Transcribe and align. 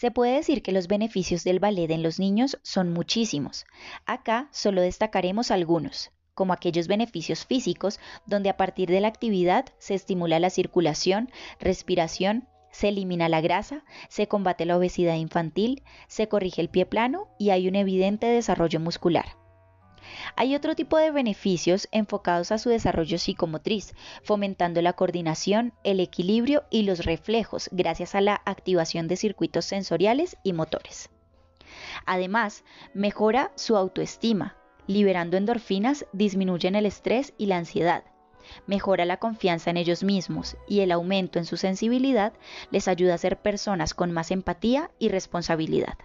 Se 0.00 0.10
puede 0.10 0.36
decir 0.36 0.62
que 0.62 0.72
los 0.72 0.88
beneficios 0.88 1.44
del 1.44 1.58
ballet 1.58 1.90
en 1.90 2.02
los 2.02 2.18
niños 2.18 2.58
son 2.62 2.90
muchísimos. 2.90 3.66
Acá 4.06 4.48
solo 4.50 4.80
destacaremos 4.80 5.50
algunos, 5.50 6.10
como 6.32 6.54
aquellos 6.54 6.88
beneficios 6.88 7.44
físicos 7.44 8.00
donde 8.24 8.48
a 8.48 8.56
partir 8.56 8.88
de 8.88 9.02
la 9.02 9.08
actividad 9.08 9.66
se 9.76 9.92
estimula 9.92 10.40
la 10.40 10.48
circulación, 10.48 11.30
respiración, 11.58 12.48
se 12.70 12.88
elimina 12.88 13.28
la 13.28 13.42
grasa, 13.42 13.84
se 14.08 14.26
combate 14.26 14.64
la 14.64 14.78
obesidad 14.78 15.16
infantil, 15.16 15.82
se 16.08 16.28
corrige 16.28 16.62
el 16.62 16.70
pie 16.70 16.86
plano 16.86 17.28
y 17.38 17.50
hay 17.50 17.68
un 17.68 17.76
evidente 17.76 18.24
desarrollo 18.24 18.80
muscular. 18.80 19.39
Hay 20.40 20.54
otro 20.54 20.74
tipo 20.74 20.96
de 20.96 21.10
beneficios 21.10 21.86
enfocados 21.92 22.50
a 22.50 22.56
su 22.56 22.70
desarrollo 22.70 23.18
psicomotriz, 23.18 23.92
fomentando 24.22 24.80
la 24.80 24.94
coordinación, 24.94 25.74
el 25.84 26.00
equilibrio 26.00 26.64
y 26.70 26.84
los 26.84 27.04
reflejos 27.04 27.68
gracias 27.72 28.14
a 28.14 28.22
la 28.22 28.40
activación 28.46 29.06
de 29.06 29.16
circuitos 29.16 29.66
sensoriales 29.66 30.38
y 30.42 30.54
motores. 30.54 31.10
Además, 32.06 32.64
mejora 32.94 33.52
su 33.54 33.76
autoestima, 33.76 34.56
liberando 34.86 35.36
endorfinas, 35.36 36.06
disminuyen 36.14 36.74
el 36.74 36.86
estrés 36.86 37.34
y 37.36 37.44
la 37.44 37.58
ansiedad. 37.58 38.04
Mejora 38.66 39.04
la 39.04 39.18
confianza 39.18 39.68
en 39.68 39.76
ellos 39.76 40.02
mismos 40.02 40.56
y 40.66 40.80
el 40.80 40.90
aumento 40.90 41.38
en 41.38 41.44
su 41.44 41.58
sensibilidad 41.58 42.32
les 42.70 42.88
ayuda 42.88 43.12
a 43.12 43.18
ser 43.18 43.36
personas 43.42 43.92
con 43.92 44.10
más 44.10 44.30
empatía 44.30 44.90
y 44.98 45.10
responsabilidad. 45.10 45.98